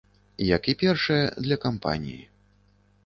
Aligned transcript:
Як 0.55 0.63
і 0.73 0.75
першая, 0.83 1.19
для 1.49 1.57
кампаніі. 1.67 2.21